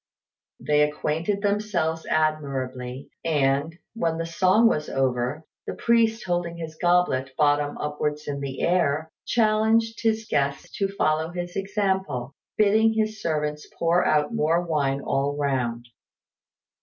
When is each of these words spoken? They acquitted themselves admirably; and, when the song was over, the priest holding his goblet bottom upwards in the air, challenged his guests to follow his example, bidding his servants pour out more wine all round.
They 0.59 0.81
acquitted 0.81 1.43
themselves 1.43 2.07
admirably; 2.09 3.11
and, 3.23 3.77
when 3.93 4.17
the 4.17 4.25
song 4.25 4.67
was 4.67 4.89
over, 4.89 5.45
the 5.67 5.75
priest 5.75 6.23
holding 6.25 6.57
his 6.57 6.73
goblet 6.73 7.35
bottom 7.37 7.77
upwards 7.77 8.27
in 8.27 8.39
the 8.41 8.61
air, 8.63 9.11
challenged 9.27 10.01
his 10.01 10.25
guests 10.27 10.71
to 10.79 10.87
follow 10.87 11.29
his 11.29 11.55
example, 11.55 12.33
bidding 12.57 12.93
his 12.93 13.21
servants 13.21 13.67
pour 13.77 14.03
out 14.03 14.33
more 14.33 14.61
wine 14.65 15.01
all 15.01 15.37
round. 15.37 15.87